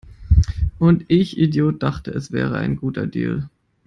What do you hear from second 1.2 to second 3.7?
Idiot dachte, es wäre ein guter Deal!